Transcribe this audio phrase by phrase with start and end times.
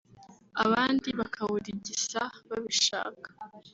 [0.63, 3.29] abandi bakawurigisa babishaka